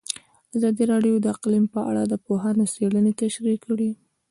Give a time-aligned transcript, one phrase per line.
[0.55, 3.91] ازادي راډیو د اقلیم په اړه د پوهانو څېړنې تشریح کړې.